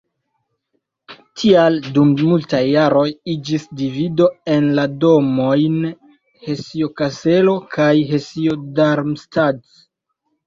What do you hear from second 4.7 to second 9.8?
la domojn Hesio-Kaselo kaj Hesio-Darmstadt.